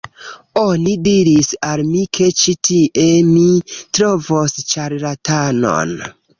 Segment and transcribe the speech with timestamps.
[0.61, 3.47] Oni diris al mi ke ĉi tie mi
[4.01, 5.97] trovos ĉarlatanon